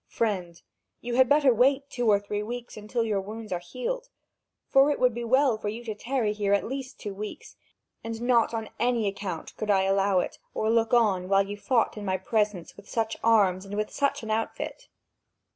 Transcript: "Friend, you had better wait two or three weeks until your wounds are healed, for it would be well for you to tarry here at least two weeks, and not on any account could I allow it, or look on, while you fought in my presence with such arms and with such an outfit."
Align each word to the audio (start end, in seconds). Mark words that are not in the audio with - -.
"Friend, 0.07 0.59
you 1.01 1.13
had 1.13 1.29
better 1.29 1.53
wait 1.53 1.87
two 1.91 2.09
or 2.09 2.19
three 2.19 2.41
weeks 2.41 2.75
until 2.75 3.03
your 3.03 3.21
wounds 3.21 3.51
are 3.51 3.59
healed, 3.59 4.09
for 4.67 4.89
it 4.89 4.99
would 4.99 5.13
be 5.13 5.23
well 5.23 5.59
for 5.59 5.69
you 5.69 5.83
to 5.83 5.93
tarry 5.93 6.33
here 6.33 6.53
at 6.53 6.63
least 6.65 6.99
two 6.99 7.13
weeks, 7.13 7.55
and 8.03 8.19
not 8.19 8.51
on 8.51 8.71
any 8.79 9.07
account 9.07 9.55
could 9.57 9.69
I 9.69 9.83
allow 9.83 10.17
it, 10.19 10.39
or 10.55 10.71
look 10.71 10.91
on, 10.91 11.29
while 11.29 11.43
you 11.45 11.55
fought 11.55 11.97
in 11.97 12.03
my 12.05 12.17
presence 12.17 12.75
with 12.75 12.89
such 12.89 13.15
arms 13.23 13.63
and 13.63 13.77
with 13.77 13.91
such 13.91 14.23
an 14.23 14.31
outfit." 14.31 14.87